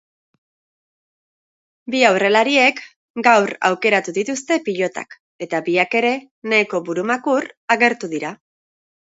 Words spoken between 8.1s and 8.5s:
dira.